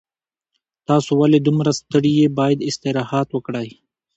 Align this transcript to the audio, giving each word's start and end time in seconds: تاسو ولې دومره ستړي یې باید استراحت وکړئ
تاسو 0.87 1.11
ولې 1.19 1.39
دومره 1.47 1.71
ستړي 1.79 2.11
یې 2.19 2.27
باید 2.39 2.65
استراحت 2.69 3.27
وکړئ 3.31 3.69